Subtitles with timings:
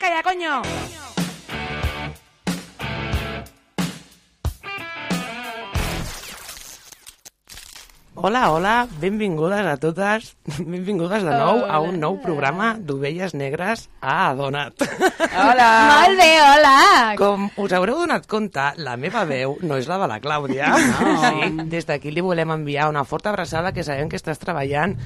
[0.00, 0.62] Calla, coño!
[8.14, 10.36] Hola, hola, benvingudes a totes,
[10.72, 14.76] benvingudes de nou a un nou programa d'Ovelles Negres a Donat.
[15.30, 15.68] Hola!
[15.92, 16.74] Molt bé, hola!
[17.20, 20.72] Com us haureu donat compte, la meva veu no és la de la Clàudia.
[21.00, 21.16] No.
[21.20, 24.96] Sí, des d'aquí li volem enviar una forta abraçada que sabem que estàs treballant.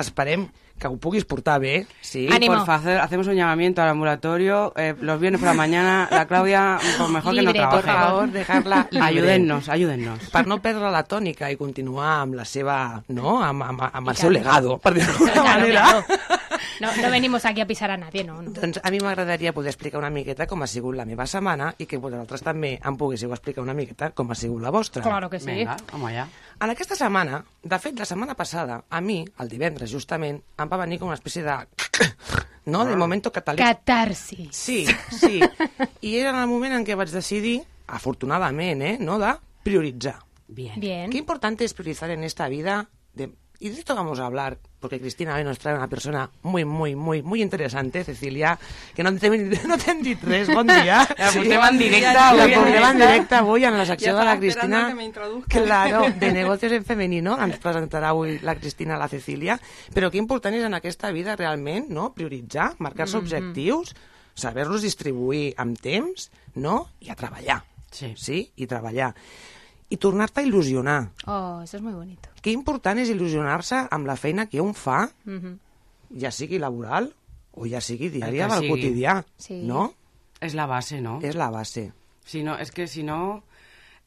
[0.00, 0.46] Esperem
[0.82, 1.86] que ho puguis portar bé.
[2.00, 2.56] Sí, Ánimo.
[2.56, 4.72] Porfa, hacer- hacemos un llamamiento al ambulatorio.
[4.76, 8.04] eh, los viernes por la mañana, la Claudia, pues mejor que no Libre, por trabaje.
[8.06, 9.06] favor, dejar-la libre.
[9.08, 10.18] Ayúdennos, ayúdennos.
[10.32, 14.16] per no perdre la tònica i continuar amb la seva, no?, amb, amb, amb el
[14.16, 15.82] seu legado, per dir-ho d'alguna Claro, manera.
[15.82, 16.40] claro.
[16.82, 18.40] No, no venimos aquí a pisar a nadie, no.
[18.42, 18.50] no.
[18.50, 21.86] Doncs a mi m'agradaria poder explicar una miqueta com ha sigut la meva setmana i
[21.86, 25.04] que vosaltres també em poguéssiu explicar una miqueta com ha sigut la vostra.
[25.06, 25.46] Claro que sí.
[25.46, 26.26] Venga, vamos allá.
[26.58, 30.80] En aquesta setmana, de fet, la setmana passada, a mi, el divendres, justament, em va
[30.82, 31.54] venir com una espècie de...
[32.74, 32.82] no?
[32.88, 33.62] De momento catalètic.
[33.62, 34.50] Catarsis.
[34.50, 34.82] Sí,
[35.20, 35.38] sí.
[36.02, 40.18] I era en el moment en què vaig decidir, afortunadament, eh, no?, de prioritzar.
[40.48, 40.80] Bien.
[40.80, 41.10] Bien.
[41.14, 42.88] Qué importante es priorizar en esta vida.
[43.14, 43.30] De,
[43.60, 46.96] y de esto vamos a hablar, porque Cristina hoy nos trae una persona muy, muy,
[46.96, 48.58] muy, muy interesante, Cecilia,
[48.94, 51.06] que no t'hem no t'hem dit res, bon dia.
[51.16, 53.38] La portem en directe La portem en directe.
[53.38, 54.80] avui en la secció Ja de la Cristina.
[55.48, 55.62] que.
[55.62, 59.60] Claro, de negocios en femenino, ens presentarà avui la Cristina a la Cecília.
[59.94, 63.94] Però que important és en aquesta vida realment, no?, prioritzar, marcar-se objectius,
[64.34, 67.62] saber-los distribuir amb temps, no?, i a treballar.
[67.92, 68.14] Sí.
[68.16, 69.12] Sí, i treballar.
[69.92, 71.10] I tornar-te a il·lusionar.
[71.26, 72.30] Oh, eso es muy bonito.
[72.40, 75.58] Que important és il·lusionar-se amb la feina que un fa, Ujú.
[76.18, 77.10] ja sigui laboral
[77.52, 79.60] o ja sigui diària que del quotidià, Sí.
[79.68, 79.92] no?
[80.40, 81.18] Es la base, ¿no?
[81.22, 81.92] És la base.
[82.24, 83.42] Si no, es que si no...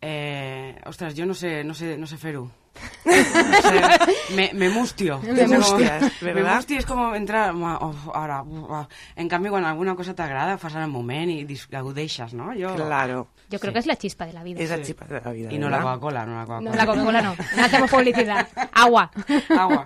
[0.01, 2.49] Eh, ostras, yo no sé, no sé, no sé Feru.
[4.35, 5.19] Me, me mustio.
[5.21, 6.55] Me Es como- mustias, Me ¿verdad?
[6.55, 7.53] mustio és com entrar...
[7.53, 8.83] ma- oh, ara, uh,
[9.15, 12.51] en canvi, quan alguna cosa t'agrada, fas en el moment i gaudeixes, no?
[12.57, 12.73] Jo...
[12.75, 13.27] Claro.
[13.49, 14.59] Yo creo que es la chispa de la vida.
[14.59, 15.51] És la xipa de la vida.
[15.53, 15.93] I no la ¿verdad?
[15.93, 16.71] Coca-Cola, no la Coca-Cola.
[16.71, 17.35] No, la Coca-Cola no.
[17.55, 18.47] No hacemos publicidad.
[18.73, 19.11] Agua.
[19.55, 19.85] Agua.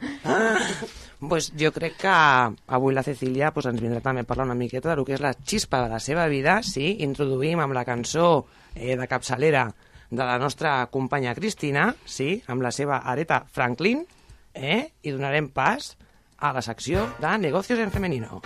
[1.27, 4.93] pues jo crec que avui la Cecília pues, ens vindrà també a parlar una miqueta
[4.95, 6.95] del que és la xispa de la seva vida, sí?
[7.03, 9.67] Introduïm amb la cançó eh, de capçalera
[10.09, 12.41] de la nostra companya Cristina, sí?
[12.47, 14.05] Amb la seva Areta Franklin,
[14.53, 14.89] eh?
[15.03, 15.95] I donarem pas
[16.37, 18.41] a la secció de Negocios en Femenino.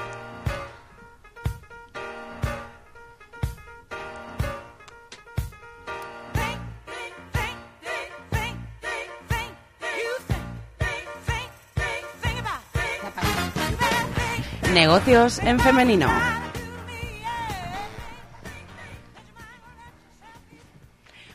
[14.74, 16.33] Negocios en femenino.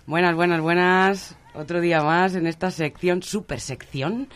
[0.09, 1.37] Buenas, buenas, buenas.
[1.53, 4.31] Otro día más en esta sección, super sección,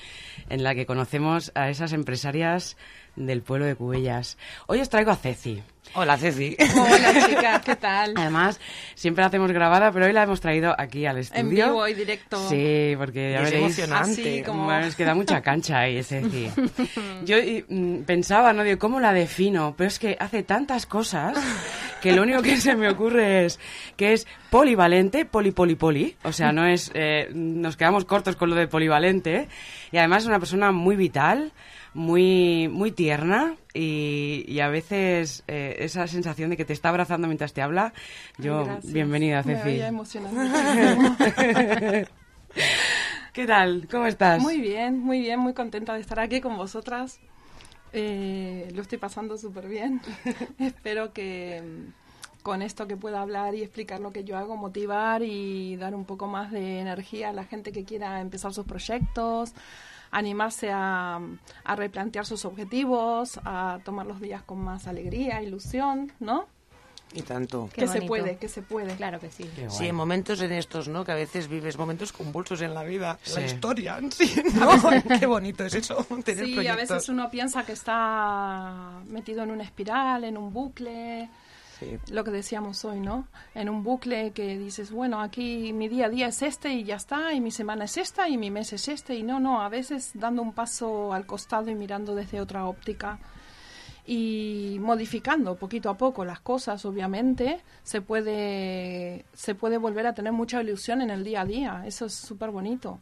[0.51, 2.77] en la que conocemos a esas empresarias
[3.17, 4.39] del pueblo de Cubellas.
[4.67, 5.63] Hoy os traigo a Ceci.
[5.95, 6.57] Hola, Ceci.
[6.59, 8.15] Hola chicas, ¿qué tal?
[8.17, 8.59] Además,
[8.95, 11.41] siempre la hacemos grabada, pero hoy la hemos traído aquí al estudio.
[11.43, 12.49] En vivo y directo.
[12.49, 13.79] Sí, porque ya es veréis...
[13.79, 14.21] emocionante.
[14.21, 16.23] Así como- Bueno, es que da mucha cancha ahí, decir.
[17.25, 18.63] Yo y, mm, pensaba, ¿no?
[18.63, 19.75] Digo, ¿cómo la defino?
[19.77, 21.37] Pero es que hace tantas cosas
[22.01, 23.61] que lo único que se me ocurre es
[23.97, 26.17] que es polivalente, poli, poli, poli.
[26.23, 26.91] O sea, no es...
[26.95, 29.49] eh, nos quedamos cortos con lo de polivalente.
[29.91, 31.53] Y además es una persona muy vital,
[31.95, 37.27] muy, muy tierna y, y a veces eh, esa sensación de que te está abrazando
[37.29, 37.93] mientras te habla.
[38.39, 38.93] Yo, Gracias.
[38.93, 39.81] bienvenida, Me Ceci.
[39.81, 41.17] emocionada.
[43.33, 43.89] ¿Qué tal?
[43.91, 44.43] ¿Cómo estás?
[44.43, 47.19] muy bien, muy bien, muy contenta de estar aquí con vosotras.
[47.95, 50.01] Eh, lo estoy pasando súper bien.
[50.59, 55.23] Espero que mm, con esto que pueda hablar y explicar lo que yo hago, motivar
[55.23, 59.53] y dar un poco más de energía a la gente que quiera empezar sus proyectos,
[60.13, 61.19] animarse a,
[61.65, 66.47] a replantear sus objetivos, a tomar los días con más alegría, ilusión, ¿no?
[67.15, 67.69] Y tanto.
[67.75, 68.95] Qué que se puede, que se puede.
[68.97, 69.45] Claro que sí.
[69.69, 71.05] Sí, en momentos en estos, ¿no?
[71.05, 73.41] Que a veces vives momentos convulsos en la vida, Sí.
[73.41, 75.19] la historia, sí, ¿no?
[75.19, 79.63] Qué bonito es eso, tener Sí, a veces uno piensa que está metido en una
[79.65, 81.29] espiral, en un bucle,
[81.83, 82.13] Sí.
[82.13, 83.27] lo que decíamos hoy, ¿no?
[83.55, 86.97] En un bucle que dices, bueno, aquí mi día a día es este y ya
[86.97, 89.69] está, y mi semana es esta y mi mes es este, y no, no, a
[89.69, 93.19] veces dando un paso al costado y mirando desde otra óptica
[94.07, 100.33] y modificando poquito a poco las cosas, obviamente, se puede, se puede volver a tener
[100.33, 101.83] mucha ilusión en el día a día.
[101.87, 102.99] Eso es súper bonito.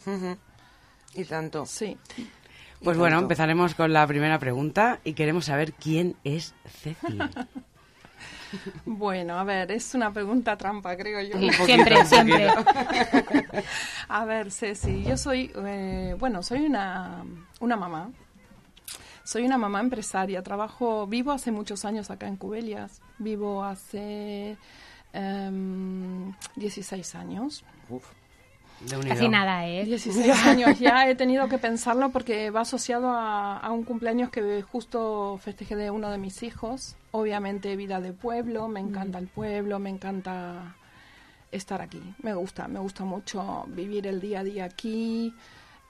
[1.14, 1.64] Y tanto.
[1.64, 1.96] Sí.
[2.82, 3.24] Pues bueno, tanto.
[3.24, 7.18] empezaremos con la primera pregunta y queremos saber quién es Ceci.
[8.84, 11.38] Bueno, a ver, es una pregunta trampa, creo yo.
[11.64, 12.48] Siempre, siempre.
[14.08, 17.24] A ver, Ceci, yo soy, eh, bueno, soy una,
[17.60, 18.10] una mamá.
[19.22, 24.56] Soy una mamá empresaria, trabajo, vivo hace muchos años acá en Cubelias, vivo hace
[25.12, 27.64] em, 16 años.
[27.88, 28.04] Uf.
[28.80, 29.08] De.
[29.08, 29.84] Casi nada, ¿eh?
[29.84, 34.62] 16 años ya he tenido que pensarlo porque va asociado a, a un cumpleaños que
[34.62, 36.96] justo festejé de uno de mis hijos.
[37.10, 40.76] Obviamente vida de pueblo, me encanta el pueblo, me encanta
[41.52, 42.02] estar aquí.
[42.22, 45.34] Me gusta, me gusta mucho vivir el día a día aquí,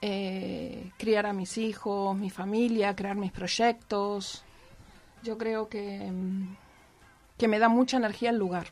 [0.01, 4.43] eh, criar a mis hijos, mi familia, crear mis proyectos.
[5.23, 6.55] Yo creo que, mm,
[7.37, 8.67] que me da mucha energía el lugar.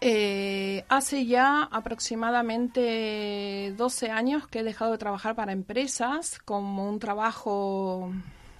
[0.00, 6.98] Eh, hace ya aproximadamente 12 años que he dejado de trabajar para empresas como un
[6.98, 8.12] trabajo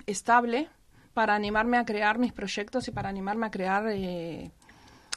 [0.06, 0.68] estable
[1.14, 4.50] para animarme a crear mis proyectos y para animarme a crear, eh,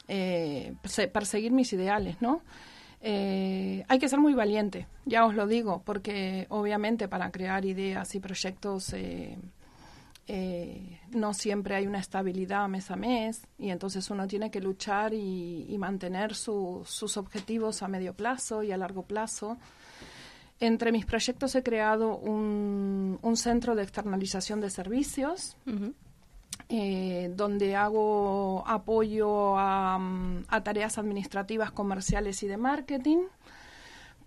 [0.08, 2.42] eh, perse- perseguir mis ideales, ¿no?
[3.02, 8.16] Eh, hay que ser muy valiente, ya os lo digo, porque obviamente para crear ideas
[8.16, 9.38] y proyectos eh,
[10.28, 15.14] eh, no siempre hay una estabilidad mes a mes y entonces uno tiene que luchar
[15.14, 19.58] y, y mantener su- sus objetivos a medio plazo y a largo plazo.
[20.60, 25.58] Entre mis proyectos he creado un, un centro de externalización de servicios
[26.70, 33.24] eh, donde hago apoyo a, mm, a tareas administrativas, comerciales y de marketing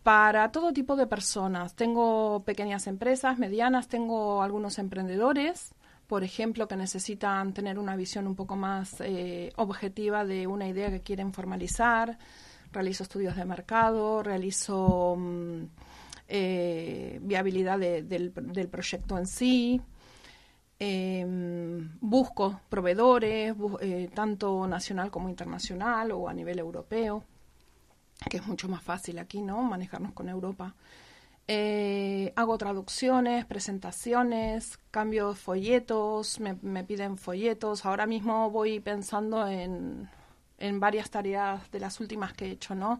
[0.03, 1.75] para todo tipo de personas.
[1.75, 5.73] Tengo pequeñas empresas, medianas, tengo algunos emprendedores,
[6.07, 10.91] por ejemplo, que necesitan tener una visión un poco más eh, objetiva de una idea
[10.91, 12.19] que quieren formalizar.
[12.73, 15.63] Realizo estudios de mercado, realizo mm,
[16.29, 18.31] eh, viabilidad de- del,
[18.69, 19.81] proyecto en sí.
[20.79, 21.25] Eh,
[22.01, 27.25] busco proveedores, eh, tanto nacional como internacional o a nivel europeo,
[28.29, 29.63] que es mucho más fácil aquí, ¿no?
[29.63, 30.75] Manejarnos con Europa.
[31.49, 37.87] Eh, hago traducciones, presentaciones, cambio folletos, me, me piden folletos.
[37.87, 40.09] Ahora mismo voy pensando en,
[40.59, 42.99] en varias tareas de las últimas que he hecho, ¿no?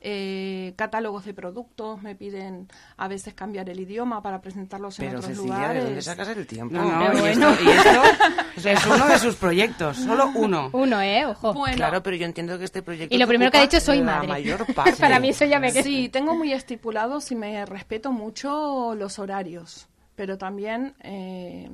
[0.00, 5.18] Eh, catálogos de productos, me piden a veces cambiar el idioma para presentarlos en Pero
[5.18, 5.82] otros Cecilia, lugares.
[5.82, 6.74] ¿de dónde sacas el tiempo?
[6.76, 8.02] No, no, y, esto, y esto
[8.70, 10.70] es uno de sus proyectos, solo uno.
[10.72, 11.26] Uno, ¿eh?
[11.26, 11.54] Ojo.
[11.54, 13.98] Bueno, Claro, pero yo entiendo que este proyecto Y lo primero que ha dicho, soy
[13.98, 14.28] la madre.
[14.28, 14.96] mayor parte.
[14.96, 15.82] Para mí eso ya me queda.
[15.82, 21.68] Sí, tengo muy estipulados y me respeto mucho los horarios, pero también, eh,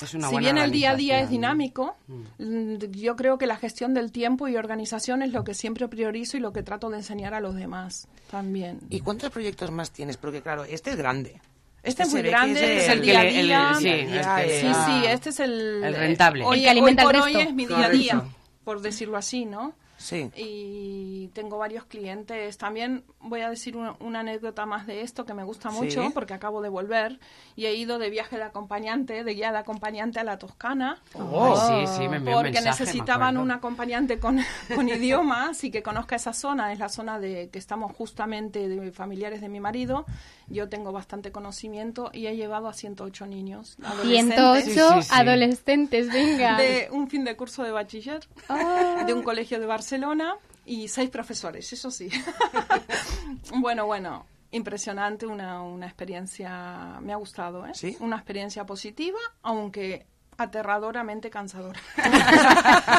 [0.00, 1.96] Es una si bien el día a día es dinámico,
[2.38, 6.36] mm, yo creo que la gestión del tiempo y organización es lo que siempre priorizo
[6.36, 8.78] y lo que trato de enseñar a los demás también.
[8.88, 10.16] ¿Y cuántos proyectos más tienes?
[10.16, 11.40] Porque claro, este es grande.
[11.82, 13.74] Este es se muy grande, es es el el que día a le- el- día.
[13.74, 14.86] sí, este- Sí, ya.
[14.86, 15.82] sí, este es el...
[15.84, 16.44] El rentable.
[16.44, 17.48] Hoy, El que alimenta hoy por hoy resto.
[17.48, 18.22] es mi día a día,
[18.62, 19.74] por decirlo así, ¿no?
[19.96, 20.30] Sí.
[20.34, 22.58] y tengo varios clientes.
[22.58, 25.76] También voy a decir una, una anécdota más de esto que me gusta Sí.
[25.76, 27.20] mucho porque acabo de volver
[27.54, 31.00] y he ido de viaje de acompañante, de guía de acompañante a la Toscana.
[31.14, 34.38] Oh, sí, sí, me envió un porque mensaje, me necesitaban un acompañante con,
[34.74, 36.72] con idiomas y que conozca esa zona.
[36.72, 40.04] Es la zona de que estamos justamente de familiares de mi marido.
[40.52, 43.76] Yo tengo bastante conocimiento y he llevado a 108 niños.
[43.82, 45.14] adolescentes, 108 Sí, sí, sí.
[45.20, 46.56] adolescentes, venga.
[46.58, 49.04] de un fin de curso de bachiller Ah.
[49.06, 52.08] de un colegio de Barcelona y seis profesores, eso sí.
[53.56, 57.72] bueno, bueno, impresionante, una, una experiencia, me ha gustado, ¿eh?
[57.74, 57.96] ¿Sí?
[58.00, 60.06] Una experiencia positiva, aunque
[60.42, 61.80] aterradoramente cansadora.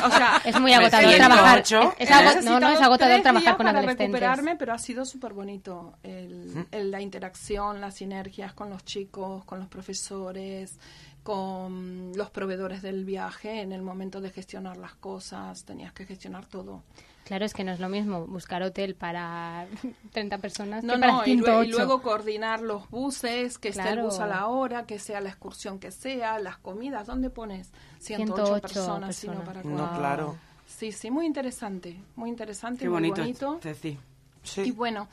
[0.06, 1.18] o sea, Es muy agotador 108.
[1.28, 1.60] trabajar.
[2.00, 4.08] Es, es no, no, es agotador trabajar con para adolescentes.
[4.08, 9.44] recuperarme, pero ha sido súper bonito el, el- la interacción, las sinergias con los chicos,
[9.46, 10.78] con los profesores,
[11.24, 13.62] con los proveedores del viaje.
[13.62, 16.84] En el momento de gestionar las cosas, tenías que gestionar todo.
[17.26, 19.66] Claro, es que no es lo mismo buscar hotel para
[20.12, 21.64] 30 personas No, que para no, y, lue- 108.
[21.64, 25.30] y luego coordinar los buses, que esté el bus a la hora, que sea la
[25.30, 27.08] excursión que sea, las comidas.
[27.08, 29.16] ¿Dónde pones 108, 108 personas?
[29.16, 30.36] sino para No, claro.
[30.68, 33.60] Sí, sí, muy interesante, muy interesante, Qué muy bonito, bonito.
[33.62, 33.98] Ceci.
[34.44, 34.62] Sí.
[34.62, 35.08] Y bueno,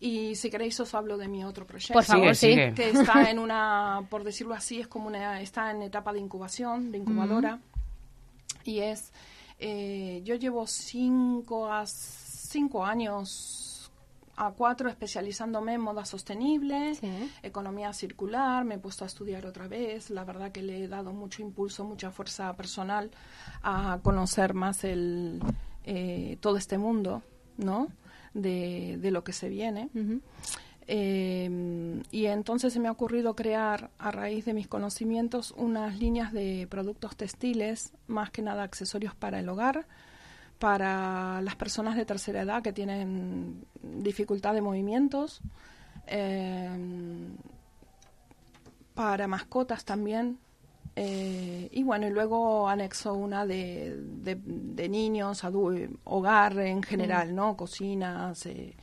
[0.00, 1.94] y si queréis os hablo de mi otro proyecto.
[1.94, 2.50] Por favor, sí.
[2.50, 2.74] sigue.
[2.74, 6.92] Que está en una, por decirlo así, es como una, está en etapa de incubación,
[6.92, 7.58] de incubadora.
[8.64, 9.12] Y es,
[9.58, 13.64] eh, yo llevo cinco, a, cinco años
[14.36, 17.10] a cuatro especializándome en moda sostenible, Sí.
[17.42, 21.12] economía circular, me he puesto a estudiar otra vez, la verdad que le he dado
[21.12, 23.10] mucho impulso, mucha fuerza personal
[23.64, 25.40] a conocer más el,
[25.82, 27.22] eh, todo este mundo,
[27.56, 27.88] ¿no?
[28.34, 29.90] De, de lo que se viene.
[30.90, 36.32] Eh, y entonces se me ha ocurrido crear, a raíz de mis conocimientos, unas líneas
[36.32, 39.86] de productos textiles, más que nada accesorios para el hogar,
[40.58, 45.42] para las personas de tercera edad que tienen dificultad de movimientos,
[46.06, 46.70] eh,
[48.94, 50.38] para mascotas también.
[51.00, 55.44] Eh, y bueno, y luego anexo una de, de, niños,
[56.02, 57.56] hogar en general, ¿no?
[57.56, 58.74] Cocinas, eh,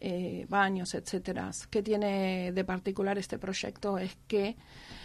[0.00, 1.52] eh, baños, etcétera.
[1.70, 3.98] ¿Qué tiene de particular este proyecto?
[3.98, 4.56] Es que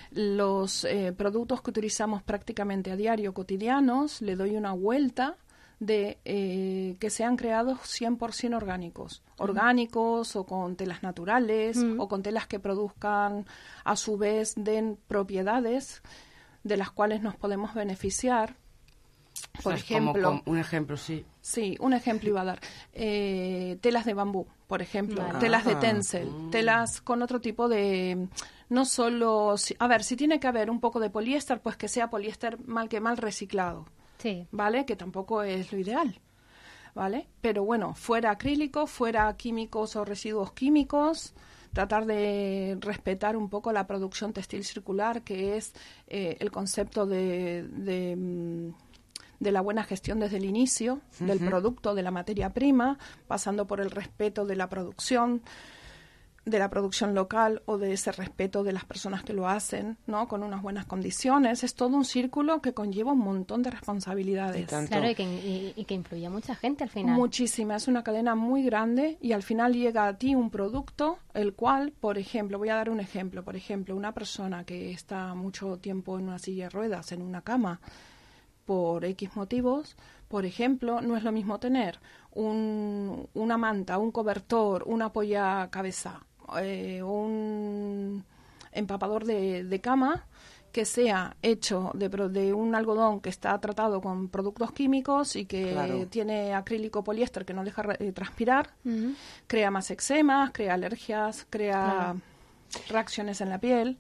[0.10, 5.38] los productos que utilizamos prácticamente a diario, cotidianos, le doy una vuelta
[5.86, 12.48] de eh, que sean creados 100% orgánicos, orgánicos o con telas naturales o con telas
[12.48, 13.46] que produzcan
[13.84, 16.02] a su vez den propiedades
[16.64, 18.56] de las cuales nos podemos beneficiar.
[19.64, 21.26] Por ejemplo, un ejemplo, sí.
[21.42, 22.60] Sí, un ejemplo iba a dar.
[22.94, 25.80] Eh, telas de bambú, por ejemplo, telas de ah.
[25.80, 26.50] tencel, mm.
[26.52, 28.28] telas con otro tipo de,
[28.70, 32.10] no solo, a ver, si tiene que haber un poco de poliéster, pues que sea
[32.10, 33.86] poliéster mal que mal reciclado.
[34.52, 34.86] ¿Vale?
[34.86, 36.20] Que tampoco es lo ideal,
[36.94, 37.28] ¿vale?
[37.42, 41.34] Pero bueno, fuera acrílico, fuera químicos o residuos químicos,
[41.74, 45.74] tratar de respetar un poco la producción textil circular, que es
[46.08, 48.74] eh, el concepto de, de, mm,
[49.40, 53.82] de, la buena gestión desde el inicio del producto, de la materia prima, pasando por
[53.82, 55.42] el respeto de la producción,
[56.46, 60.28] de la producción local o de ese respeto de las personas que lo hacen, ¿no?
[60.28, 61.64] Con unas buenas condiciones.
[61.64, 64.68] Es todo un círculo que conlleva un montón de responsabilidades.
[64.68, 67.16] claro, y que, y, que influye a mucha gente al final.
[67.16, 67.78] Muchísima.
[67.78, 71.94] Es una cadena muy grande y al final llega a ti un producto, el cual,
[71.98, 73.44] por ejemplo, voy a dar un ejemplo.
[73.44, 77.42] Por ejemplo, una persona que está mucho tiempo en una silla de ruedas, en una
[77.42, 77.80] cama,
[78.66, 79.96] por X motivos,
[80.28, 82.00] por ejemplo, no es lo mismo tener
[82.32, 86.22] un, una manta, un cobertor, una polla cabeza
[86.60, 88.24] eh, un
[88.72, 90.26] empapador de, cama
[90.72, 96.08] que sea hecho de, de, un algodón que está tratado con productos químicos y que
[96.10, 98.72] tiene acrílico poliéster que no deja eh, transpirar,
[99.46, 102.16] crea más eczemas, crea alergias, crea
[102.90, 103.98] reacciones en la piel,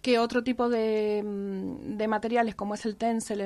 [0.00, 3.40] que otro tipo de, mm, de, materiales como es el tencel,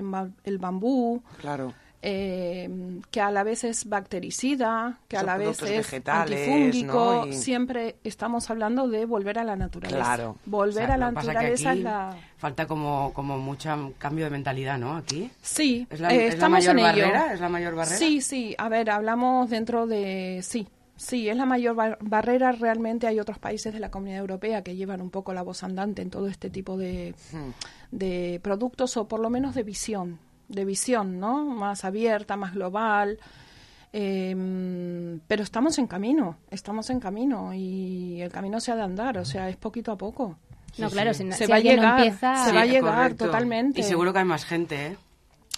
[0.44, 5.92] el, bambú, claro eh, que a la vez es bactericida, que a la vez es
[6.06, 7.32] antifúngico.
[7.32, 10.02] Siempre estamos hablando de volver a la naturaleza.
[10.02, 10.36] Claro.
[10.46, 12.16] Volver a la naturaleza es la...
[12.36, 14.96] Falta como, como mucho cambio de mentalidad, ¿no?
[14.96, 15.28] Aquí.
[15.42, 17.34] Sí, ¿Es la, eh, estamos mayor barrera?
[17.34, 17.96] ¿Es la mayor barrera?
[17.96, 18.54] Sí, sí.
[18.58, 20.40] A ver, hablamos dentro de...
[20.42, 22.50] Sí, Sí, es la mayor barrera.
[22.50, 26.02] Realmente hay otros países de la Comunidad Europea que llevan un poco la voz andante
[26.02, 27.96] en todo este tipo de, hmm.
[27.96, 31.44] de productos o por lo menos de visión de visión, ¿no?
[31.44, 33.18] Más abierta, más global.
[33.92, 39.16] Em, pero estamos en camino, estamos en camino y el camino se ha de andar,
[39.16, 40.36] o sea, es poquito a poco.
[40.76, 43.80] no, claro, se, va a llegar, se va a llegar totalmente.
[43.80, 44.96] Y seguro que hay más gente, ¿eh?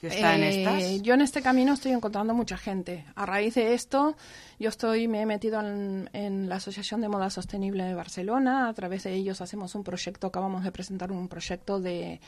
[0.01, 1.03] Que está en eh, estas.
[1.03, 3.05] Yo en este camino estoy encontrando mucha gente.
[3.17, 4.17] A raíz de esto,
[4.59, 8.69] yo estoy me he metido en, en, la Asociación de Moda Sostenible de Barcelona.
[8.69, 12.21] A través de ellos hacemos un proyecto, acabamos de presentar un proyecto de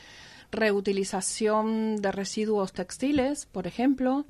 [0.53, 4.25] reutilización de residuos textiles, por ejemplo.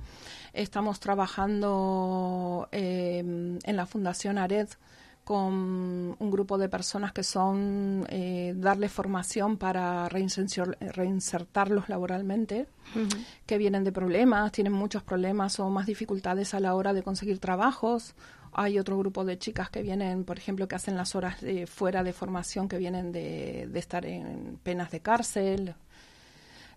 [0.53, 4.69] Estamos trabajando eh, en la Fundación ARED
[5.23, 5.53] con
[6.19, 12.67] un grupo de personas que son eh, darle formación para reinsertarlos laboralmente,
[13.45, 17.39] que vienen de problemas, tienen muchos problemas o más dificultades a la hora de conseguir
[17.39, 18.15] trabajos.
[18.51, 22.03] Hay otro grupo de chicas que vienen, por ejemplo, que hacen las horas de, fuera
[22.03, 25.75] de formación, que vienen de, de estar en penas de cárcel,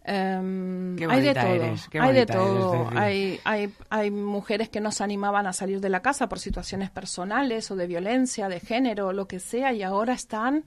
[0.09, 2.89] Em, hay de todo, hay de todo.
[2.95, 6.91] hay, hay, hay mujeres que no se animaban a salir de la casa por situaciones
[6.91, 10.65] personales o de violencia, de género, lo que sea, y ahora están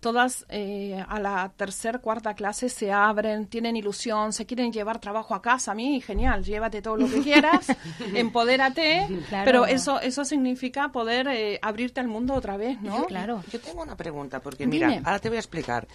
[0.00, 5.34] todas eh, a la tercera, cuarta clase se abren, tienen ilusión, se quieren llevar trabajo
[5.34, 5.72] a casa.
[5.72, 7.68] A mí, genial, llévate todo lo que quieras,
[8.14, 9.08] empodérate,
[9.46, 13.06] pero eso eso significa poder eh, abrirte al mundo otra vez, ¿no?
[13.06, 13.42] claro.
[13.50, 15.88] Yo tengo una pregunta, porque mira, ahora te voy a explicar.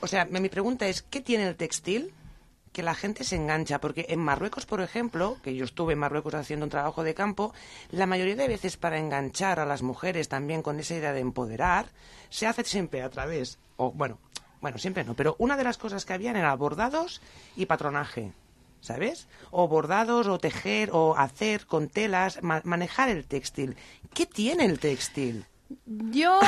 [0.00, 2.14] O sea, mi pregunta es, ¿qué tiene el textil
[2.72, 6.34] que la gente se engancha, porque en Marruecos, por ejemplo, que yo estuve en Marruecos
[6.34, 7.52] haciendo un trabajo de campo,
[7.90, 11.86] la mayoría de veces para enganchar a las mujeres también con esa idea de empoderar,
[12.28, 14.18] se hace siempre a través, o bueno,
[14.60, 17.20] bueno, siempre no, pero una de las cosas que habían era bordados
[17.56, 18.32] y patronaje.
[18.82, 19.28] ¿Sabes?
[19.50, 23.76] O bordados, o tejer, o hacer con telas, manejar el textil.
[24.14, 25.44] ¿Qué tiene el textil?
[25.84, 26.40] Yo,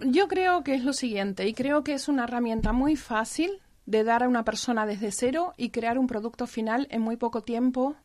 [0.00, 4.04] yo creo que es lo siguiente, y creo que es una herramienta muy fácil de
[4.04, 7.96] dar a una persona desde cero y crear un producto final en muy poco tiempo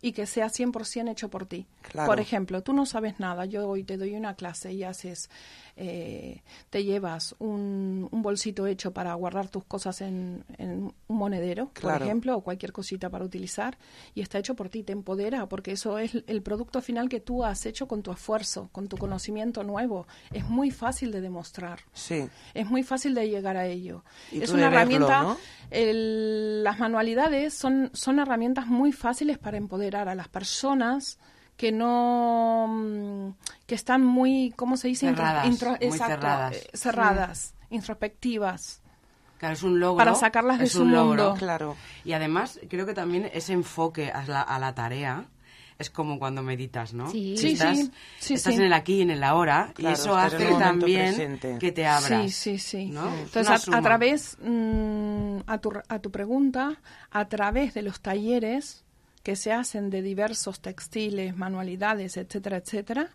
[0.00, 1.66] y que sea 100% hecho por ti.
[1.82, 2.06] Claro.
[2.08, 5.28] Por ejemplo, tú no sabes nada, yo hoy te doy una clase y haces,
[5.76, 11.70] eh, te llevas un, un bolsito hecho para guardar tus cosas en, en un monedero,
[11.72, 11.98] Claro.
[11.98, 13.76] por ejemplo, o cualquier cosita para utilizar,
[14.14, 17.44] y está hecho por ti, te empodera, porque eso es el producto final que tú
[17.44, 20.06] has hecho con tu esfuerzo, con tu conocimiento nuevo.
[20.32, 21.80] Es muy fácil de demostrar.
[21.92, 22.28] Sí.
[22.54, 24.04] Es muy fácil de llegar a ello.
[24.30, 25.22] Y es una verlo, herramienta.
[25.22, 25.36] ¿no?
[25.70, 31.18] el- las manualidades son, son herramientas muy fáciles para empoderar a las personas
[31.56, 32.66] que no.
[32.68, 33.30] mm,
[33.66, 34.52] que están muy.
[34.56, 35.06] ¿Cómo se dice?
[35.08, 36.52] Cerradas, intro- muy exacto, cerradas.
[36.56, 38.80] eh, cerradas, introspectivas.
[39.38, 39.98] Claro, es un logro.
[40.04, 41.24] Para sacarlas de es su un logro.
[41.24, 41.34] mundo.
[41.38, 41.76] Claro.
[42.04, 45.26] Y además, creo que también ese enfoque a la, a la tarea
[45.78, 47.08] es como cuando meditas, ¿no?
[47.12, 47.36] Sí.
[47.36, 48.58] Sí, estás, sí, sí, estás sí.
[48.58, 51.56] en el aquí y en el ahora Claro, y eso hace también presente.
[51.60, 52.22] que te abras.
[52.22, 52.86] Sí, sí, sí.
[52.86, 53.06] ¿no?
[53.14, 56.80] Es Entonces, a, a través, mm, a, tu, a tu pregunta,
[57.12, 58.84] a través de los talleres
[59.28, 63.10] que se hacen de diversos textiles, manualidades, etcétera, etcétera,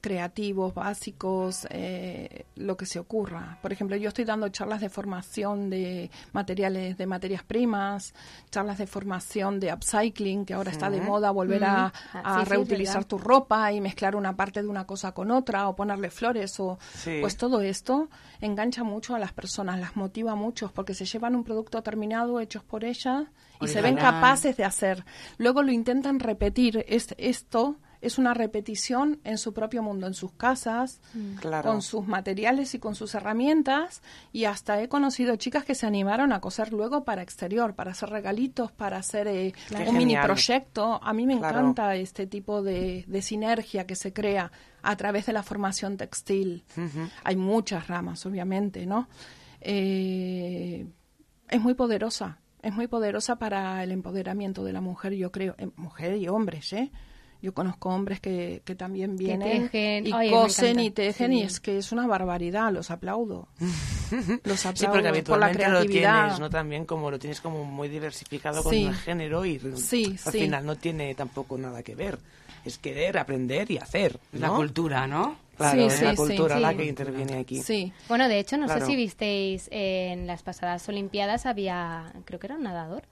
[0.00, 3.58] creativos, básicos, eh, lo que se ocurra.
[3.62, 8.14] Por ejemplo, yo estoy dando charlas de formación de materiales, de materias primas,
[8.50, 11.90] charlas de formación de upcycling, que ahora está de moda volver a, Mm.
[12.12, 15.68] Ah, a sí, reutilizar tu ropa y mezclar una parte de una cosa con otra
[15.68, 16.78] o ponerle flores o
[17.20, 18.08] pues todo esto
[18.40, 22.62] engancha mucho a las personas, las motiva mucho porque se llevan un producto terminado hechos
[22.62, 23.26] por ellas
[23.60, 25.04] y se ven capaces de hacer.
[25.36, 26.84] Luego lo intentan repetir.
[26.88, 31.00] Es, esto es una repetición en su propio mundo, en sus casas,
[31.40, 31.70] Claro.
[31.70, 34.02] con sus materiales y con sus herramientas.
[34.32, 38.10] Y hasta he conocido chicas que se animaron a coser luego para exterior, para hacer
[38.10, 39.52] regalitos, para hacer eh,
[39.86, 40.98] un mini proyecto.
[41.02, 41.60] A mí me Claro.
[41.60, 44.50] encanta este tipo de, de sinergia que se crea
[44.82, 46.64] a través de la formación textil.
[47.24, 49.08] Hay muchas ramas, obviamente, ¿no?
[49.60, 50.86] Eh,
[51.48, 55.68] es muy poderosa, es muy poderosa para el empoderamiento de la mujer, yo creo, eh,
[55.76, 56.90] mujer y hombres, ¿eh?
[57.42, 60.06] Yo conozco hombres que, que también vienen tejen.
[60.06, 63.48] y cosen y tejen y es que es una barbaridad, los aplaudo.
[64.44, 66.22] los aplaudo Sí, porque por la habitualmente lo creatividad.
[66.24, 66.50] tienes, ¿no?
[66.50, 68.84] También como lo tienes como muy diversificado con Sí.
[68.84, 70.38] el género y Sí, al sí.
[70.40, 72.18] final no tiene tampoco nada que ver.
[72.64, 75.36] Es querer, aprender y hacer, La cultura, ¿no?
[75.56, 76.60] Claro, Sí, es sí, la cultura sí.
[76.62, 77.62] la que interviene aquí.
[77.62, 78.80] Sí, Bueno, de hecho, no Claro.
[78.80, 83.02] sé si visteis en las pasadas Olimpiadas había, creo que era un nadador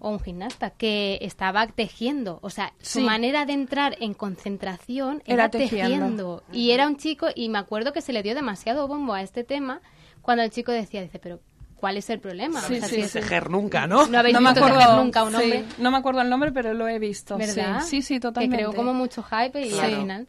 [0.00, 3.04] o un gimnasta que estaba tejiendo, o sea, su Sí.
[3.04, 5.88] manera de entrar en concentración Era era, tejiendo.
[5.88, 6.42] tejiendo.
[6.52, 9.44] Y era un chico y me acuerdo que se le dio demasiado bombo a este
[9.44, 9.80] tema
[10.22, 11.40] cuando el chico decía, dice, pero
[11.76, 12.60] ¿cuál es el problema?
[12.60, 14.06] Sí, O sea, sí, si es- Tejer nunca, ¿no?
[14.06, 16.30] No habéis no me visto acuerdo tejer nunca un sí, hombre, no me acuerdo el
[16.30, 17.36] nombre, pero lo he visto.
[17.38, 17.46] sí.
[17.46, 17.82] ¿verdad?
[17.84, 18.56] Sí, sí, totalmente.
[18.56, 19.94] Que creó como mucho hype y Claro.
[19.94, 20.28] al final...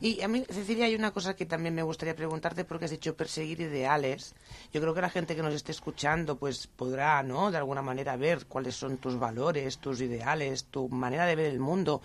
[0.00, 3.16] Y a mí, Cecilia, hay una cosa que también me gustaría preguntarte porque has dicho
[3.16, 4.34] perseguir ideales.
[4.72, 7.50] Yo creo que la gente que nos esté escuchando pues podrá, ¿no?
[7.50, 11.60] De alguna manera ver cuáles son tus valores, tus ideales, tu manera de ver el
[11.60, 12.00] mundo.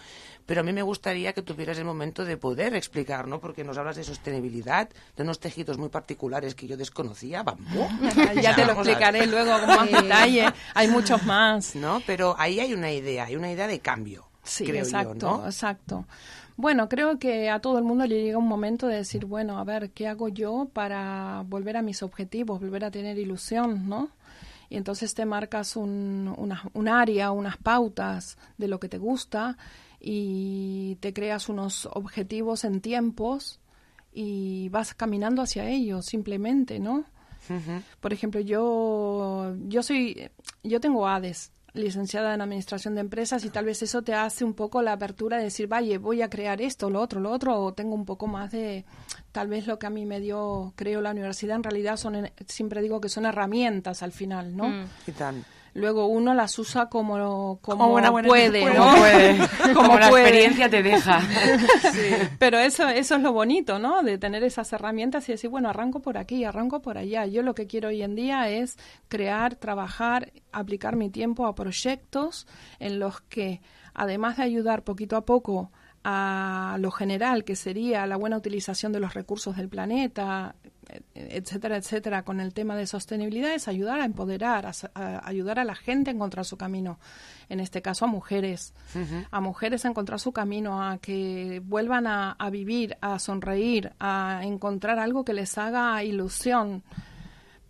[0.45, 3.39] Pero a mí me gustaría que tuvieras el momento de poder explicar, ¿no?
[3.39, 7.87] Porque nos hablas de sostenibilidad, de unos tejidos muy particulares que yo desconocía, bambú.
[8.41, 10.51] ya te lo Vamos explicaré luego con más detalle.
[10.73, 11.75] Hay muchos más.
[11.75, 12.01] ¿No?
[12.05, 15.45] Pero ahí hay una idea, hay una idea de cambio, Sí, creo exacto, yo, ¿no?
[15.45, 16.05] exacto.
[16.55, 19.63] Bueno, creo que a todo el mundo le llega un momento de decir, bueno, a
[19.63, 24.09] ver, ¿qué hago yo para volver a mis objetivos, volver a tener ilusión, ¿no?
[24.69, 29.57] Y entonces te marcas un, una- un área, unas pautas de lo que te gusta
[29.99, 33.59] y te creas unos objetivos en tiempos
[34.13, 37.05] y vas caminando hacia ellos simplemente, ¿no?
[37.99, 40.29] Por ejemplo, yo, yo soy,
[40.63, 44.53] yo tengo ADES, licenciada en Administración de Empresas, y tal vez eso te hace un
[44.53, 47.73] poco la apertura de decir, vaya, voy a crear esto, lo otro, lo otro, o
[47.73, 48.85] tengo un poco más de,
[49.31, 52.81] tal vez lo que a mí me dio, creo, la universidad, en realidad son, siempre
[52.81, 54.69] digo que son herramientas al final, ¿no?
[54.69, 54.85] Mm.
[55.05, 55.43] ¿Qué tal?
[55.75, 58.73] Luego uno las usa como, como, Como buena, buena puede, puede.
[58.77, 58.95] ¿no?
[58.95, 59.73] Puede.
[59.73, 60.23] Como, la puede.
[60.23, 61.19] experiencia te deja.
[62.39, 64.03] Pero eso, eso es lo bonito, ¿no?
[64.03, 67.25] De tener esas herramientas y decir, bueno, arranco por aquí, arranco por allá.
[67.25, 72.47] Yo lo que quiero hoy en día es crear, trabajar, aplicar mi tiempo a proyectos
[72.79, 73.61] en los que,
[73.93, 75.71] además de ayudar poquito a poco
[76.03, 80.55] a lo general, que sería la buena utilización de los recursos del planeta,
[80.89, 85.63] eh, etcétera, etcétera, con el tema de sostenibilidad, es ayudar a empoderar, a, ayudar a
[85.63, 86.99] la gente a encontrar su camino.
[87.49, 88.73] En este caso, a mujeres.
[89.31, 94.41] A mujeres a encontrar su camino, a que vuelvan a, a vivir, a sonreír, a
[94.43, 96.83] encontrar algo que les haga ilusión.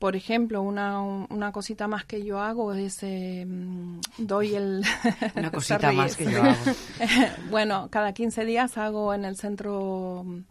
[0.03, 4.83] Por ejemplo, una, una cosita más que yo hago es, eh, mm, doy el...
[5.37, 6.57] Una cosita más que yo hago.
[7.49, 10.41] bueno, cada 15 días hago en el centro mm,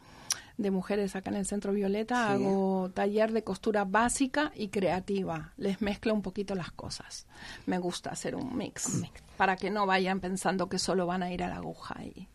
[0.56, 5.52] de mujeres acá en el Centro Violeta, hago taller de costura básica y creativa.
[5.58, 7.26] Les mezclo un poquito las cosas.
[7.66, 9.02] Me gusta hacer un mix,
[9.36, 12.02] para que no vayan pensando que solo van a ir a la aguja.
[12.02, 12.28] Y...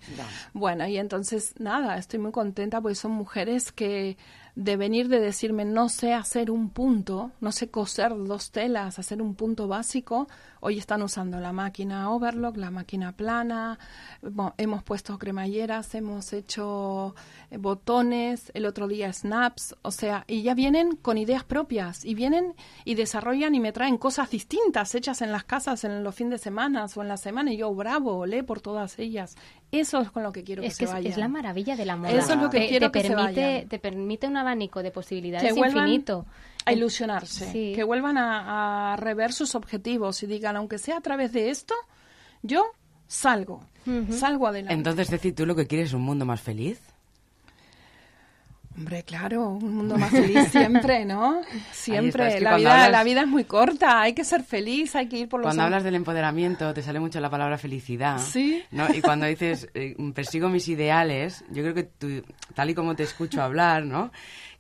[0.54, 4.18] Bueno, y entonces nada, estoy muy contenta porque son mujeres que
[4.58, 9.22] de venir de decirme no sé hacer un punto, no sé coser dos telas, hacer
[9.22, 10.28] un punto básico,
[10.62, 13.78] hoy están usando la máquina overlock, la máquina plana,
[14.58, 17.14] hemos puesto cremalleras, hemos hecho
[17.52, 22.16] eh, botones, el otro día snaps, o sea, y ya vienen con ideas propias y
[22.16, 26.32] vienen y desarrollan y me traen cosas distintas hechas en las casas en los fines
[26.32, 27.54] de semana o en la semana.
[27.54, 29.36] Y yo bravo, le por todas ellas.
[29.72, 31.10] Eso es con lo que quiero que, se vaya.
[31.10, 32.12] Es la maravilla de la moda.
[32.12, 36.26] Eso es lo que quiero te que permite, Te permite un abanico de posibilidades infinito.
[36.66, 41.50] A ilusionarse, que vuelvan a, rever sus objetivos y digan, aunque sea a través de
[41.50, 41.74] esto,
[42.44, 42.66] yo
[43.08, 43.62] salgo,
[44.10, 44.74] salgo adelante.
[44.74, 46.82] Entonces, decir, ¿tú lo que quieres es un mundo más feliz?
[48.78, 51.42] Hombre, claro, un mundo más feliz siempre, ¿no?
[51.72, 52.40] Siempre.
[52.40, 55.40] la, vida, la vida es muy corta, hay que ser feliz, hay que ir por
[55.40, 55.48] los...
[55.48, 58.20] Cuando hablas del empoderamiento, te sale mucho la palabra felicidad.
[58.20, 58.64] Sí.
[58.70, 58.88] ¿no?
[58.94, 63.04] Y cuando dices, eh, persigo mis ideales, yo creo que tú, tal y como te
[63.04, 64.12] escucho hablar, ¿no?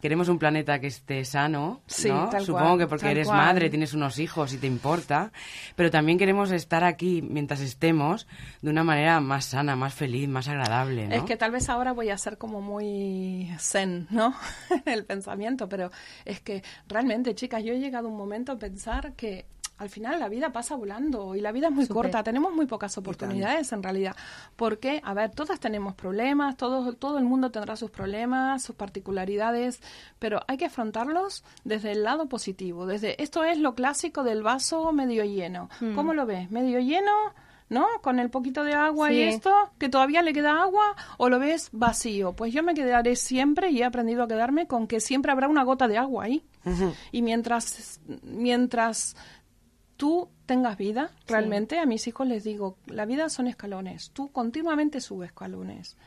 [0.02, 2.40] Queremos un planeta que esté sano, ¿no?
[2.42, 5.32] Supongo que porque eres madre, tienes unos hijos y te importa,
[5.76, 8.28] pero también queremos estar aquí mientras estemos
[8.62, 11.16] de una manera más sana, más feliz, más agradable, ¿no?
[11.16, 14.36] Es que tal vez ahora voy a ser como muy zen, ¿no?
[14.86, 15.92] El pensamiento, pero
[16.26, 19.46] es que realmente, chicas, yo he llegado un momento a pensar que
[19.78, 22.98] al final la vida pasa volando y la vida es muy corta, tenemos muy pocas
[22.98, 24.16] oportunidades en realidad.
[24.56, 29.82] Porque, a ver, todas tenemos problemas, todo, todo el mundo tendrá sus problemas, sus particularidades,
[30.20, 34.92] pero hay que afrontarlos desde el lado positivo, desde esto es lo clásico del vaso
[34.92, 35.70] medio lleno.
[35.80, 35.94] Hmm.
[35.96, 36.50] ¿Cómo lo ves?
[36.50, 37.12] ¿Medio lleno?
[37.70, 37.86] ¿no?
[38.02, 41.70] Con el poquito de agua y esto, que todavía le queda agua, o lo ves
[41.72, 42.34] vacío.
[42.34, 45.64] Pues yo me quedaré siempre y he aprendido a quedarme con que siempre habrá una
[45.64, 46.44] gota de agua ahí.
[47.14, 49.16] Y mientras, mientras
[49.98, 55.02] tú tengas vida, realmente a mis hijos les digo, la vida son escalones, tú continuamente
[55.02, 55.98] subes escalones.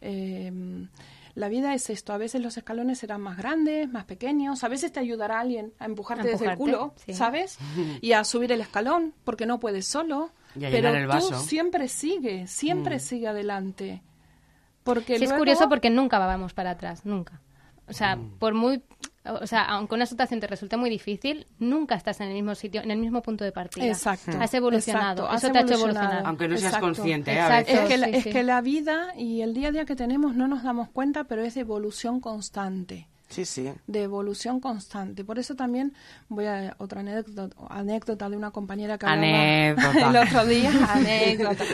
[0.00, 0.88] Em,
[1.34, 4.92] la vida es esto, a veces los escalones serán más grandes, más pequeños, a veces
[4.92, 7.58] te ayudará alguien a empujarte, desde el culo, ¿sabes?
[8.00, 13.00] Y a subir el escalón, porque no puedes solo, pero tú siempre sigue, siempre mm.
[13.00, 14.02] sigue adelante.
[14.82, 17.40] Porque Es curioso porque nunca vamos para atrás, nunca.
[17.88, 18.38] O sea, mm.
[18.38, 18.82] por muy
[19.24, 22.82] o sea, aunque una situación te resulte muy difícil, nunca estás en el mismo sitio,
[22.82, 23.86] en el mismo punto de partida.
[23.86, 24.32] Exacto.
[24.38, 25.32] Has evolucionado.
[25.32, 26.22] Eso te ha hecho evolucionar.
[26.26, 27.32] Aunque no seas consciente.
[27.32, 27.64] ¿eh?
[27.66, 30.46] Es, que la, es que la vida y el día a día que tenemos no
[30.46, 33.08] nos damos cuenta, pero es de evolución constante.
[33.34, 33.72] Sí, sí.
[33.88, 35.24] De evolución constante.
[35.24, 35.92] Por eso también
[36.28, 40.08] voy a otra anécdota, anécdota de una compañera que anécdota.
[40.10, 40.70] el otro día.
[40.88, 41.64] anécdota.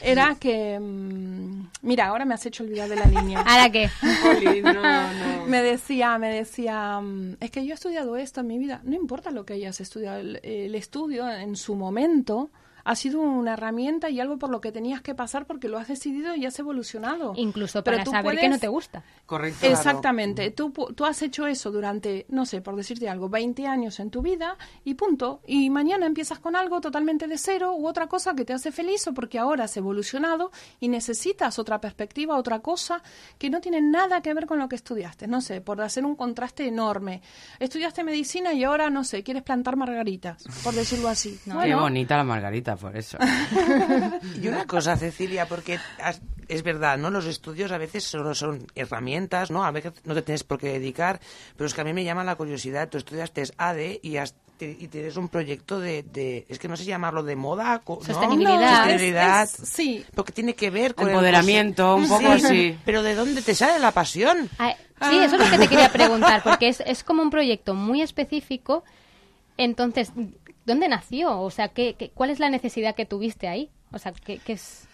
[0.00, 0.78] Era que.
[0.78, 3.40] Mm, mira, ahora me has hecho olvidar de la línea.
[3.46, 3.90] ¿Ahora qué?
[5.48, 7.00] Me decía, me decía.
[7.00, 8.80] Mm, es que yo he estudiado esto en mi vida.
[8.84, 10.20] No importa lo que hayas estudiado.
[10.20, 12.50] el estudio en su momento
[12.84, 15.88] ha sido una herramienta y algo por lo que tenías que pasar porque lo has
[15.88, 17.32] decidido y has evolucionado.
[17.36, 19.02] Incluso para Pero saber que no te gusta.
[19.26, 19.66] Correcto.
[19.66, 20.50] Exactamente.
[20.50, 24.22] Tú, tú has hecho eso durante, no sé, por decirte algo, 20 años en tu
[24.22, 25.40] vida y punto.
[25.46, 29.06] Y mañana empiezas con algo totalmente de cero u otra cosa que te hace feliz
[29.06, 33.02] o porque ahora has evolucionado y necesitas otra perspectiva, otra cosa
[33.38, 35.26] que no tiene nada que ver con lo que estudiaste.
[35.26, 37.22] No sé, por hacer un contraste enorme.
[37.58, 41.38] Estudiaste medicina y ahora, no sé, quieres plantar margaritas, por decirlo así.
[41.44, 43.18] Qué bonita la margarita por eso.
[44.42, 45.78] y una cosa, Cecilia, porque
[46.48, 47.10] es verdad, ¿no?
[47.10, 49.64] Los estudios a veces solo son herramientas, ¿no?
[49.64, 51.20] A veces no te tienes por qué dedicar,
[51.56, 52.88] pero es que a mí me llama la curiosidad.
[52.88, 54.18] Tú estudiaste ADE y
[54.62, 58.00] y tienes un proyecto de, es que no sé si llamarlo de moda, ¿no?
[58.02, 62.76] sostenibilidad, sí, porque tiene que ver con empoderamiento, un poco así.
[62.84, 64.50] Pero ¿de dónde te sale la pasión?
[64.58, 68.02] sí, eso es lo que te quería preguntar, porque es, es como un proyecto muy
[68.02, 68.84] específico.
[69.56, 70.12] Entonces,
[70.66, 71.40] ¿Dónde nació?
[71.40, 73.70] O sea, ¿qué, cuál es la necesidad que tuviste ahí?
[73.92, 74.86] O sea, ¿qué, es...?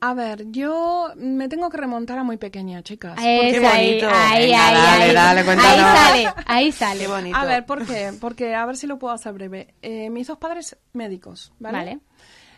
[0.00, 3.16] A ver, yo me tengo que remontar a muy pequeña, chicas.
[3.16, 7.06] Ahí, ahí, ahí, ahí, sale, ahí sale.
[7.06, 7.36] bonito.
[7.36, 8.12] A ver, ¿por qué?
[8.20, 9.74] Porque, a ver si lo puedo hacer breve.
[9.80, 11.78] Eh, mis dos padres médicos, ¿vale?
[11.78, 12.00] Vale.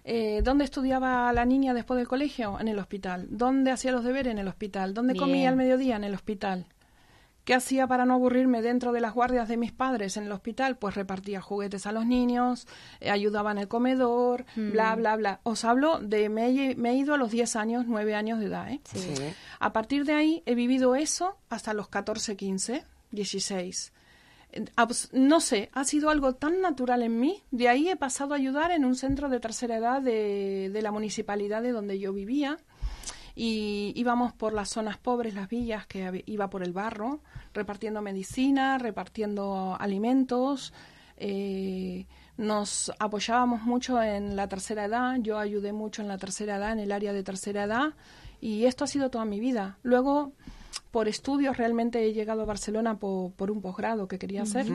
[0.02, 2.58] Eh, ¿Dónde estudiaba la niña después del colegio?
[2.60, 3.26] En el hospital.
[3.28, 4.32] ¿Dónde hacía los deberes?
[4.32, 4.94] En el hospital.
[4.94, 5.96] ¿Dónde comía al mediodía?
[5.96, 6.66] En el hospital.
[7.46, 10.78] ¿Qué hacía para no aburrirme dentro de las guardias de mis padres en el hospital?
[10.78, 12.66] Pues repartía juguetes a los niños,
[12.98, 14.72] eh, ayudaba en el comedor, mm.
[14.72, 15.40] bla, bla, bla.
[15.44, 18.68] Os hablo de, me he, ido a los 10 años, 9 años de edad.
[18.72, 18.80] ¿eh?
[18.82, 19.14] Sí.
[19.60, 23.92] A partir de ahí he vivido eso hasta los 14, 15, 16.
[25.12, 27.44] No sé, ha sido algo tan natural en mí.
[27.52, 30.90] De ahí he pasado a ayudar en un centro de tercera edad de, de la
[30.90, 32.58] municipalidad de donde yo vivía
[33.36, 37.20] y íbamos por las zonas pobres, las villas, que iba por el barro,
[37.54, 40.72] repartiendo medicina, repartiendo alimentos.
[41.18, 42.06] eh,
[42.38, 46.80] nos apoyábamos mucho en la tercera edad, yo ayudé mucho en la tercera edad, en
[46.80, 47.94] el área de tercera edad,
[48.42, 49.78] y esto ha sido toda mi vida.
[49.82, 50.32] Luego,
[50.90, 54.66] por estudios, realmente he llegado a Barcelona po- por, un posgrado que quería hacer.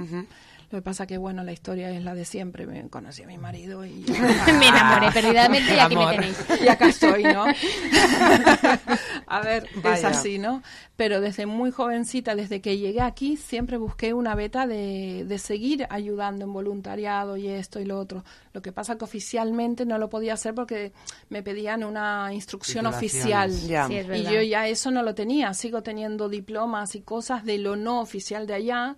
[0.72, 2.66] Lo que pasa que, bueno, la historia es la de siempre.
[2.66, 4.06] Me conocí a mi marido y...
[4.60, 6.38] me enamoré perdidamente y aquí me tenéis.
[6.64, 7.46] y acá estoy, ¿no?
[9.28, 10.08] a ver, es Vaya.
[10.08, 10.64] así, ¿no?
[10.96, 15.88] Pero desde muy jovencita, desde que llegué aquí, siempre busqué una beta de, de seguir
[15.90, 18.24] ayudando en voluntariado y esto y lo otro.
[18.54, 20.94] Lo que pasa que oficialmente no lo podía hacer porque
[21.30, 23.52] me pedían una instrucción oficial.
[23.52, 23.68] Titulaciones.
[23.68, 23.88] Ya.
[23.88, 27.58] Sí, es Y yo ya eso no lo tenía, sigo teniendo diplomas y cosas de
[27.58, 28.96] lo no oficial de allá.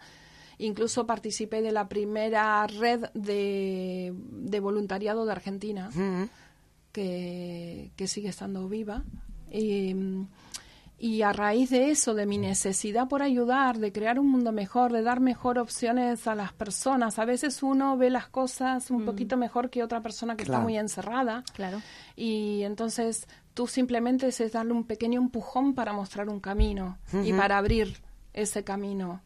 [0.58, 5.89] Incluso participé de la primera red de, de voluntariado de Argentina,
[6.92, 9.04] que, que sigue estando viva.
[9.52, 9.96] Y,
[10.98, 14.94] y a raíz de eso, de mi necesidad por ayudar, de crear un mundo mejor,
[14.94, 19.36] de dar mejor opciones a las personas, a veces uno ve las cosas un poquito
[19.36, 20.60] mejor que otra persona que Claro.
[20.60, 21.44] está muy encerrada.
[21.54, 21.82] Claro.
[22.16, 27.58] Y entonces tú simplemente es darle un pequeño empujón para mostrar un camino y para
[27.58, 27.98] abrir
[28.34, 29.22] ese camino.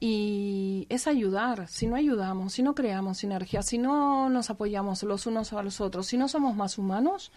[0.00, 1.68] Y es ayudar.
[1.68, 5.80] Si no ayudamos, si no creamos sinergia, si no nos apoyamos los unos a los
[5.80, 7.32] otros, si no somos más humanos,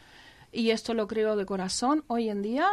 [0.52, 2.68] y esto lo creo de corazón, hoy en día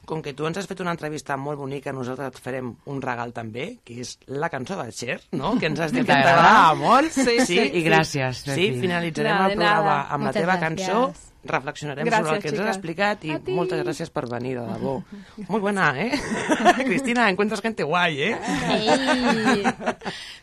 [0.07, 3.33] Com que tu ens has fet una entrevista molt bonica, nosaltres et farem un regal
[3.35, 5.57] també, que és la cançó de Cher, no?
[5.59, 6.75] que ens has dit que T'agrada?
[6.79, 7.11] molt.
[7.11, 7.59] Sí, sí.
[7.59, 9.97] I gràcies, Sí, finalitzarem Nada, el programa nada.
[10.07, 10.87] amb la Moltes teva gràcies.
[10.87, 14.64] cançó, reflexionarem sobre el Gràcies, que ens has explicat i moltes gràcies per venir, de
[14.77, 14.95] debò.
[15.51, 16.12] Muy buena, ¿eh?
[16.87, 18.38] Cristina, encuentras gente guay, ¿eh?
[18.71, 19.64] Ey.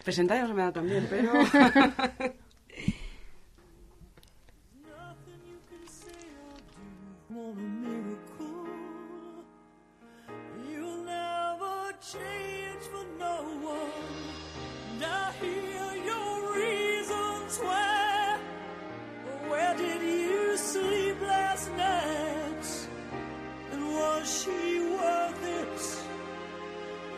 [0.04, 1.32] Presentar ya se me da también, pero...
[7.34, 7.93] want a miracle.
[12.12, 13.92] Change for no one.
[14.92, 18.40] And I hear your reasons why.
[19.48, 22.66] Where did you sleep last night?
[23.72, 25.80] And was she worth it?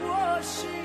[0.02, 0.85] Was she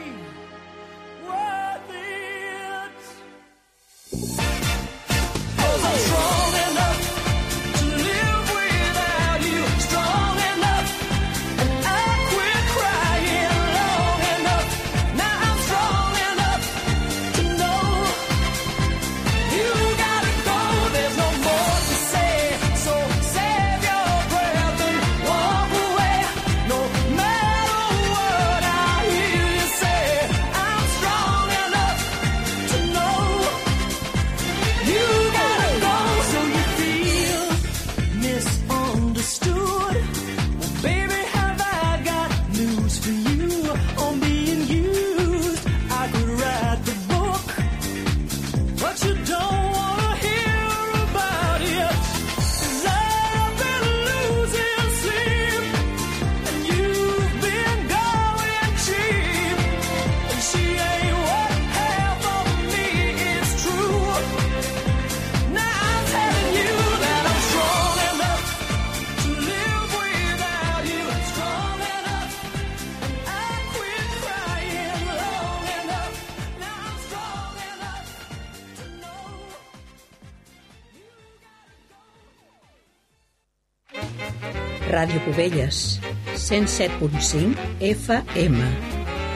[85.24, 85.98] Cubelles,
[86.38, 88.62] 107.5 FM,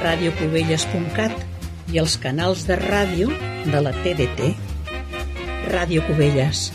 [0.05, 1.35] radiocubelles.cat
[1.91, 3.33] i els canals de ràdio
[3.67, 4.53] de la TDT.
[5.73, 6.69] Ràdio Cubelles,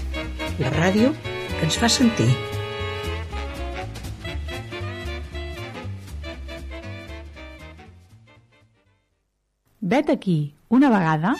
[0.59, 2.27] la ràdio que ens fa sentir.
[9.79, 11.37] Vet aquí, una vegada,